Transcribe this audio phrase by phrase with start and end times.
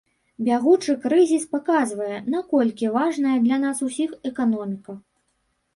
[0.45, 5.03] Бягучы крызіс паказвае, наколькі важная для нас усіх эканоміка.